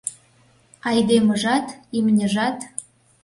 Айдемыжат, 0.89 1.65
имньыжат… 1.97 2.57